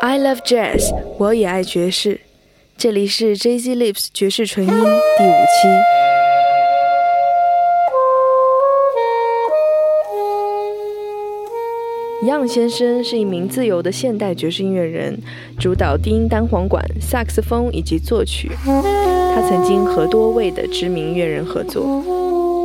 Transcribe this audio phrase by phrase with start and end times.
[0.00, 2.20] I love jazz，我也爱爵士。
[2.76, 5.68] 这里是 Jazz Lips 爵士纯音第五期。
[12.26, 15.20] Young 先生是一名自由的现代爵士音乐人，
[15.58, 18.50] 主导低音单簧管、萨克斯风以及作曲。
[18.64, 22.02] 他曾经和多位的知名音乐人合作。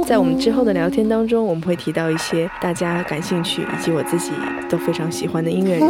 [0.10, 4.32] 在我们之后的聊天当中，我们会提到一些大家感兴趣以及我自己
[4.68, 5.88] 都非常喜欢的音乐人。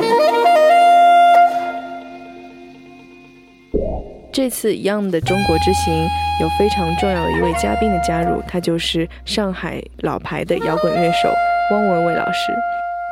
[4.30, 5.94] 这次 Young 的中国之行
[6.42, 11.30] 有非常重要的一位嘉宾的加入，他就是上海老牌的摇滚乐手
[11.72, 12.52] 汪文伟老师。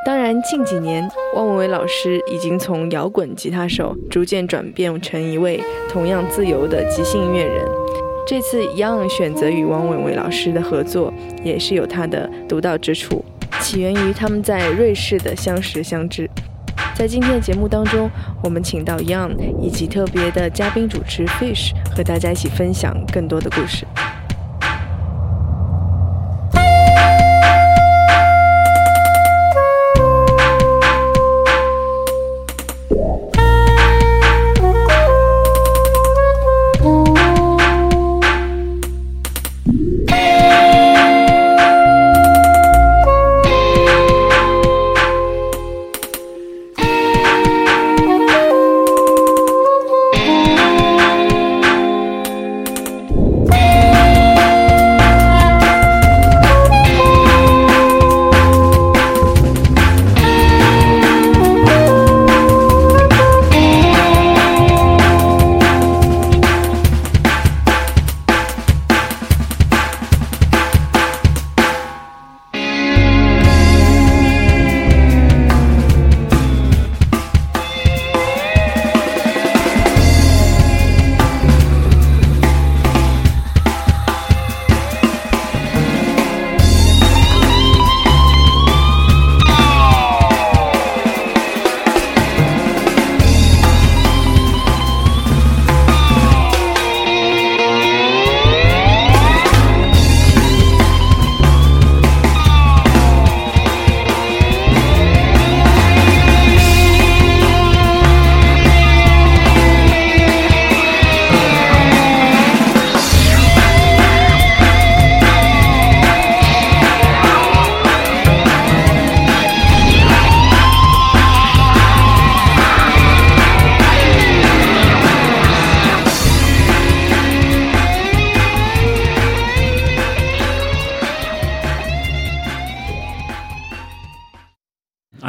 [0.05, 7.65] 当然，近几年汪文伟老师已经从摇滚吉他手逐渐转变成一位同样自由的即兴音乐人。
[8.27, 11.13] 这次 Young 选择与王伟伟老师的合作，
[11.45, 13.23] 也是有他的独到之处，
[13.61, 16.29] 起源于他们在瑞士的相识相知。
[16.93, 18.09] 在今天的节目当中，
[18.43, 23.87] 我们请到 Young 以及特别的嘉宾主持 Fish，和大家一起分享更多的故事。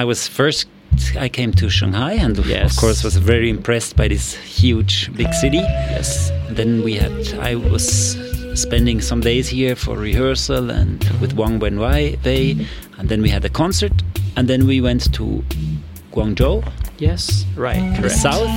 [0.05, 0.69] Was first
[1.19, 2.73] I came to Shanghai and yes.
[2.73, 5.59] of course was very impressed by this huge big city.
[5.59, 6.31] Yes.
[6.51, 8.17] then we had I was
[8.55, 12.67] spending some days here for rehearsal and with Wang Wenwei Wei
[12.99, 13.93] and then we had a concert
[14.37, 15.45] and then we went to
[16.13, 16.65] Guangzhou.
[16.99, 18.03] Yes, right.
[18.03, 18.51] The south,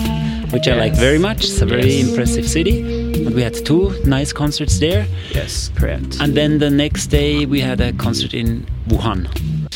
[0.52, 0.76] which yes.
[0.76, 1.44] I like very much.
[1.44, 2.10] It's a very yes.
[2.10, 2.82] impressive city.
[3.26, 5.06] And we had two nice concerts there.
[5.32, 6.18] Yes, correct.
[6.20, 9.28] And then the next day we had a concert in Wuhan.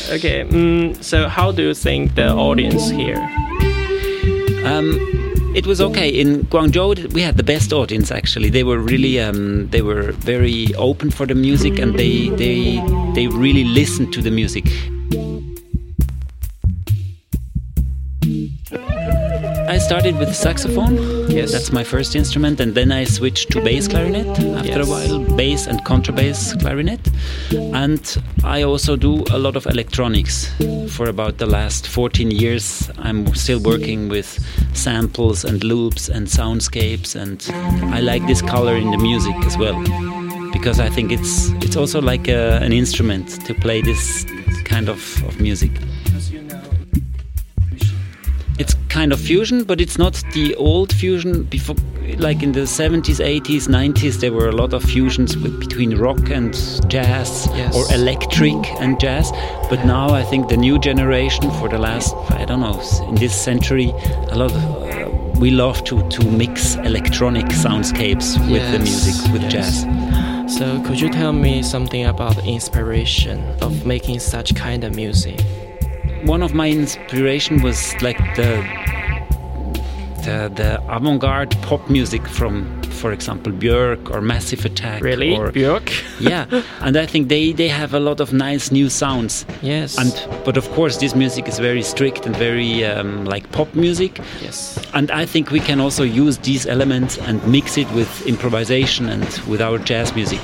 [0.08, 3.16] Okay, um, so how do you think the audience here?
[4.64, 4.98] Um,
[5.56, 7.12] it was okay in Guangzhou.
[7.12, 8.50] We had the best audience actually.
[8.50, 12.80] They were really um, they were very open for the music and they they
[13.14, 14.66] they really listened to the music.
[19.86, 20.96] Started with saxophone.
[21.30, 21.52] Yes.
[21.52, 24.88] That's my first instrument, and then I switched to bass clarinet after yes.
[24.88, 26.98] a while, bass and contrabass clarinet.
[27.52, 28.02] And
[28.42, 30.50] I also do a lot of electronics.
[30.88, 34.28] For about the last 14 years, I'm still working with
[34.74, 37.46] samples and loops and soundscapes, and
[37.94, 39.80] I like this color in the music as well.
[40.52, 44.24] Because I think it's it's also like a, an instrument to play this
[44.64, 44.98] kind of,
[45.28, 45.70] of music
[48.96, 51.42] kind of fusion, but it's not the old fusion.
[51.42, 51.76] Before,
[52.16, 56.30] like in the 70s, 80s, 90s, there were a lot of fusions with, between rock
[56.30, 56.54] and
[56.88, 57.76] jazz yes.
[57.76, 59.32] or electric and jazz.
[59.68, 63.34] But now I think the new generation, for the last, I don't know, in this
[63.48, 63.90] century,
[64.30, 64.64] a lot of.
[64.64, 68.72] Uh, we love to, to mix electronic soundscapes with yes.
[68.72, 69.52] the music, with yes.
[69.52, 70.56] jazz.
[70.56, 75.38] So, could you tell me something about the inspiration of making such kind of music?
[76.26, 78.62] One of my inspiration was like the
[80.24, 85.02] the, the avant-garde pop music from for example, Björk or Massive Attack.
[85.02, 85.36] Really?
[85.36, 85.92] Or, Björk?
[86.20, 89.44] yeah, and I think they, they have a lot of nice new sounds.
[89.62, 89.98] Yes.
[89.98, 94.18] And but of course, this music is very strict and very um, like pop music.
[94.40, 94.82] yes.
[94.94, 99.24] And I think we can also use these elements and mix it with improvisation and
[99.46, 100.40] with our jazz music.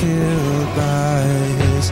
[0.00, 1.22] Killed by
[1.62, 1.90] his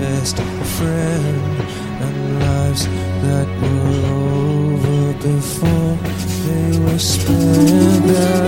[0.00, 0.36] best
[0.76, 1.60] friend,
[2.04, 2.84] and lives
[3.24, 5.96] that were over before
[6.46, 8.43] they were spent.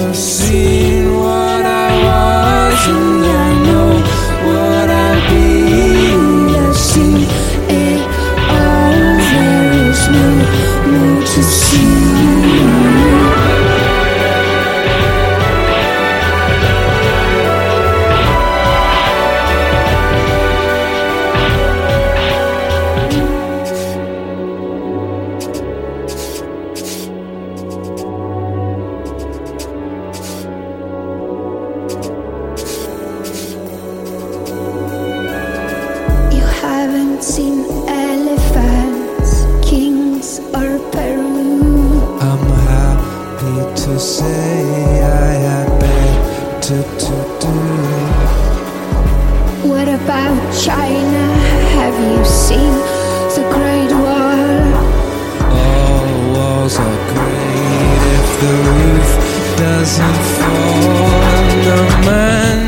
[43.87, 47.55] To say I had better to do.
[49.71, 51.25] What about China?
[51.79, 52.73] Have you seen
[53.37, 54.75] the Great Wall?
[55.63, 59.11] All walls are great if the roof
[59.57, 60.83] doesn't fall.
[61.69, 62.66] The man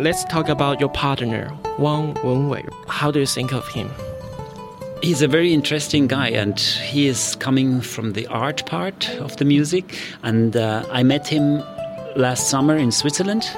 [0.00, 2.72] Let's talk about your partner, Wang Wenwei.
[2.86, 3.90] How do you think of him?
[5.02, 9.44] He's a very interesting guy, and he is coming from the art part of the
[9.44, 9.98] music.
[10.22, 11.64] And uh, I met him
[12.14, 13.50] last summer in Switzerland.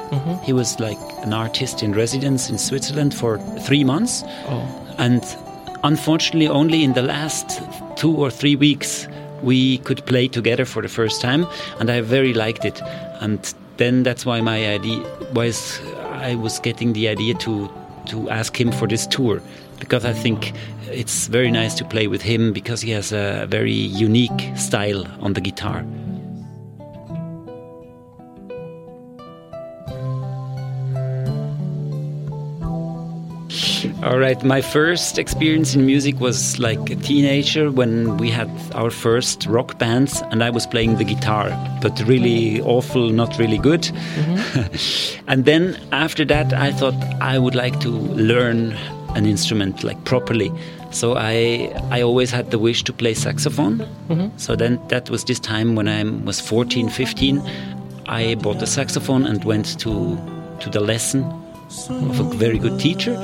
[0.43, 4.23] He was like an artist in residence in Switzerland for three months.
[4.49, 5.23] Oh, And
[5.85, 7.61] unfortunately, only in the last
[7.97, 9.07] two or three weeks
[9.43, 11.47] we could play together for the first time,
[11.81, 12.81] and I very liked it.
[13.21, 15.03] And then that's why my idea
[15.35, 15.81] was
[16.21, 17.71] I was getting the idea to
[18.07, 19.41] to ask him for this tour
[19.79, 20.53] because I think
[20.91, 25.33] it's very nice to play with him because he has a very unique style on
[25.35, 25.85] the guitar.
[34.05, 38.91] All right, my first experience in music was like a teenager when we had our
[38.91, 41.51] first rock bands and I was playing the guitar,
[41.83, 43.83] but really awful, not really good.
[43.83, 45.25] Mm-hmm.
[45.29, 48.73] and then after that, I thought I would like to learn
[49.17, 50.53] an instrument like properly.
[50.93, 53.79] So I I always had the wish to play saxophone.
[54.09, 54.29] Mm-hmm.
[54.37, 57.43] So then that was this time when I was 14, 15.
[58.07, 60.17] I bought a saxophone and went to
[60.61, 61.25] to the lesson
[61.89, 63.17] of a very good teacher.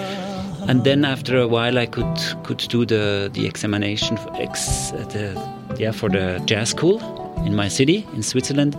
[0.68, 5.34] And then after a while, I could could do the the examination, for ex, the
[5.78, 7.00] yeah for the jazz school
[7.46, 8.76] in my city in Switzerland.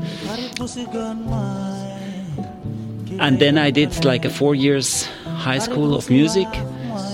[3.20, 5.08] And then I did like a four years
[5.38, 6.48] high school of music,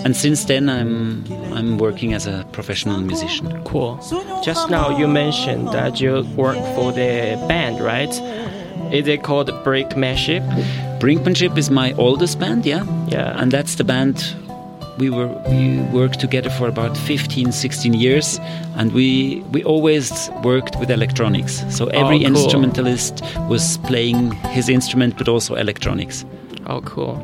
[0.04, 3.64] and since then I'm I'm working as a professional musician.
[3.64, 4.00] Cool.
[4.44, 8.14] Just now you mentioned that you work for the band, right?
[8.92, 10.44] Is it called Brinkmanship?
[11.04, 13.42] Brinkmanship is my oldest band, yeah, Yeah.
[13.42, 14.24] and that's the band
[14.98, 18.40] we were we worked together for about 15 16 years
[18.78, 22.28] and we we always worked with electronics so every Oh, cool.
[22.28, 26.26] instrumentalist was playing his instrument but also electronics
[26.68, 27.16] Oh, cool.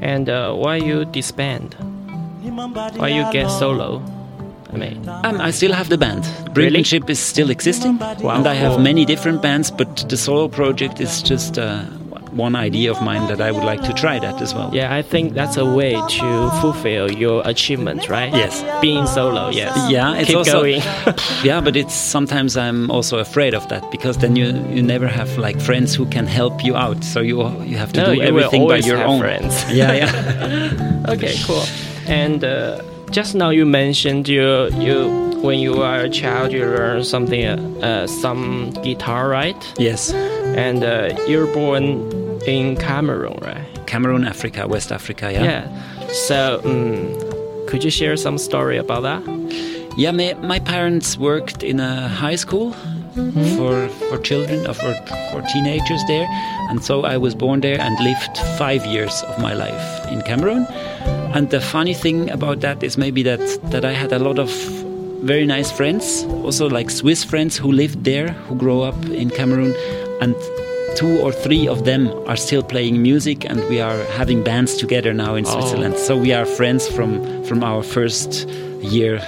[0.00, 1.76] And uh, why you disband?
[2.96, 4.02] Why you get solo?
[4.72, 6.24] I mean, um, I still have the band.
[6.56, 6.80] Really?
[6.82, 9.70] Brinkmanship is still existing, Wow, and I have many different bands.
[9.70, 11.84] But the solo project is just uh,
[12.32, 14.70] one idea of mine that I would like to try that as well.
[14.74, 18.32] yeah, I think that's a way to fulfill your achievement, right?
[18.32, 18.62] Yes.
[18.80, 19.74] Being solo, yes.
[19.90, 20.82] Yeah, it's Keep also going.
[21.44, 25.38] yeah, but it's sometimes I'm also afraid of that because then you you never have
[25.38, 27.04] like friends who can help you out.
[27.04, 29.20] So you you have to no, do everything by your have own.
[29.20, 29.54] friends.
[29.78, 31.02] Yeah, yeah.
[31.14, 31.64] okay, cool.
[32.06, 32.80] And uh,
[33.10, 35.08] just now you mentioned you you
[35.42, 39.56] when you are a child you learn something uh, uh, some guitar, right?
[39.78, 40.12] yes.
[40.56, 41.86] And uh, you're born
[42.46, 43.86] in Cameroon, right?
[43.86, 45.32] Cameroon, Africa, West Africa.
[45.32, 45.42] Yeah.
[45.42, 46.08] Yeah.
[46.12, 49.22] So, um, could you share some story about that?
[49.96, 52.72] Yeah, my, my parents worked in a high school
[53.56, 54.94] for for children or for,
[55.32, 56.26] for teenagers there,
[56.70, 60.66] and so I was born there and lived five years of my life in Cameroon.
[61.34, 63.40] And the funny thing about that is maybe that
[63.70, 64.50] that I had a lot of
[65.24, 69.74] very nice friends, also like Swiss friends who lived there, who grow up in Cameroon,
[70.20, 70.34] and
[70.98, 75.14] two or three of them are still playing music, and we are having bands together
[75.14, 75.50] now in Oh.
[75.52, 75.96] Switzerland.
[75.96, 77.10] So we are friends from
[77.44, 78.48] from our first
[78.82, 79.20] year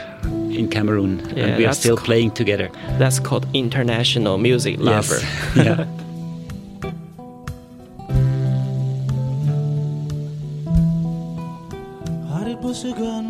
[0.58, 2.68] in Cameroon, Yeah, and we are still playing together.
[2.98, 5.20] That's called international music lover.
[5.56, 5.66] Yes.
[5.66, 5.84] yeah.
[12.30, 13.26] Hari busigan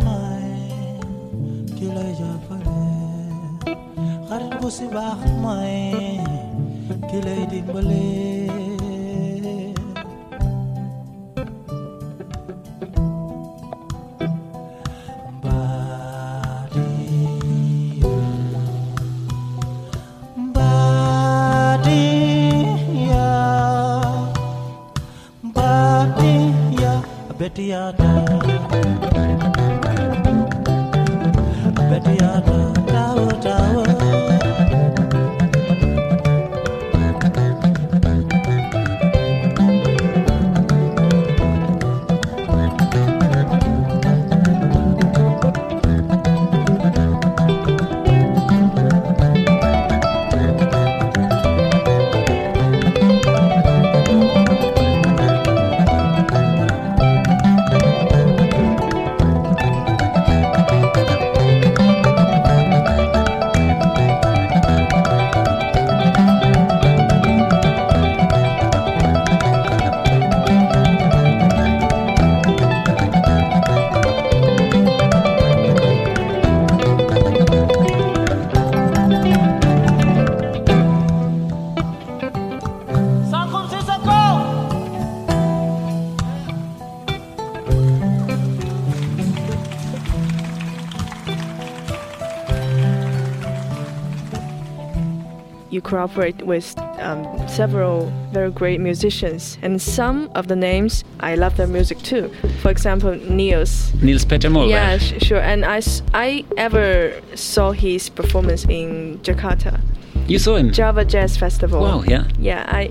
[96.00, 101.56] you cooperate with um, several very great musicians, and some of the names I love
[101.56, 102.30] their music too.
[102.62, 103.92] For example, Nils.
[104.02, 104.70] Nils Petter Molvær.
[104.70, 105.40] Yeah, sh- sure.
[105.40, 109.80] And I, s- I ever saw his performance in Jakarta,
[110.26, 110.72] You saw him.
[110.72, 111.80] Java Jazz Festival.
[111.80, 112.24] Wow, yeah.
[112.38, 112.90] Yeah, I,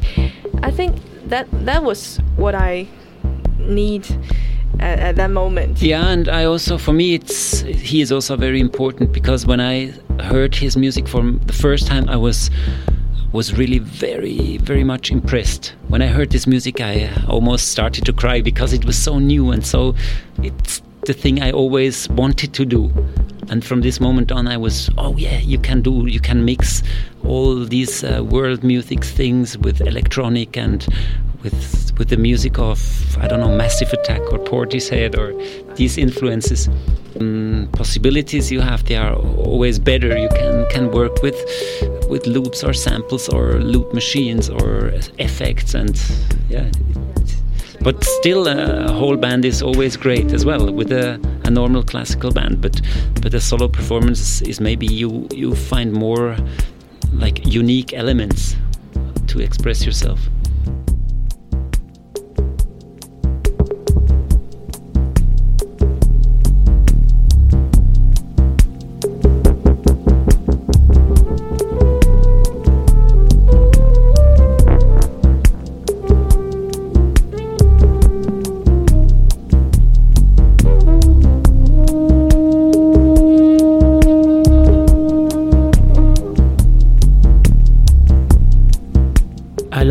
[0.63, 0.95] I think
[1.29, 2.87] that that was what I
[3.59, 4.05] need
[4.79, 5.81] at, at that moment.
[5.81, 9.93] Yeah, and I also, for me, it's he is also very important because when I
[10.23, 12.49] heard his music for the first time, I was
[13.31, 15.73] was really very very much impressed.
[15.87, 19.51] When I heard this music, I almost started to cry because it was so new
[19.51, 19.95] and so
[20.41, 22.91] it's the thing I always wanted to do.
[23.49, 26.83] And from this moment on, I was, oh yeah, you can do, you can mix
[27.25, 30.85] all these uh, world music things with electronic and
[31.41, 32.79] with with the music of
[33.17, 35.33] I don't know Massive Attack or Portishead or
[35.75, 36.69] these influences.
[37.19, 40.17] Um, possibilities you have they are always better.
[40.17, 41.37] You can can work with
[42.09, 46.01] with loops or samples or loop machines or effects and
[46.49, 46.69] yeah.
[47.81, 52.31] but still, a whole band is always great as well with a, a normal classical
[52.31, 52.61] band.
[52.61, 52.81] But
[53.21, 56.35] but a solo performance is maybe you you find more
[57.13, 58.55] like unique elements
[59.27, 60.19] to express yourself.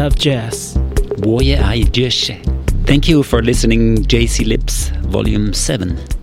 [0.08, 0.74] of jazz.
[2.86, 6.17] thank you for listening, Jazz Lips, Volume 7.